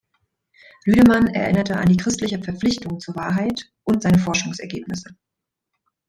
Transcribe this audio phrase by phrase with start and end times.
[0.85, 5.15] Lüdemann erinnerte an die christliche Verpflichtung zur Wahrheit und seine Forschungsergebnisse.